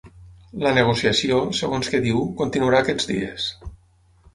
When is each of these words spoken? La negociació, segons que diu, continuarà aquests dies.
La 0.63 0.71
negociació, 0.77 1.39
segons 1.59 1.93
que 1.95 2.03
diu, 2.09 2.25
continuarà 2.43 2.85
aquests 2.87 3.15
dies. 3.15 3.51